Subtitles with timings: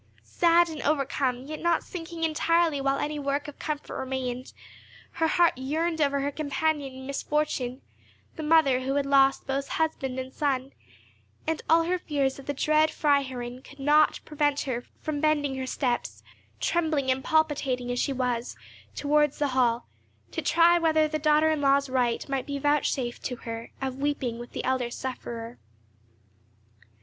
[0.23, 4.51] Sad and overcome, yet not sinking entirely while any work of comfort remained,
[5.11, 7.83] her heart yearned over her companion in misfortune,
[8.35, 10.73] the mother who had lost both husband and son;
[11.45, 15.67] and all her fears of the dread Freiherrinn could not prevent her from bending her
[15.67, 16.23] steps,
[16.59, 18.57] trembling and palpitating as she was,
[18.95, 19.85] towards the hall,
[20.31, 24.39] to try whether the daughter in law's right might be vouchsafed to her, of weeping
[24.39, 25.59] with the elder sufferer.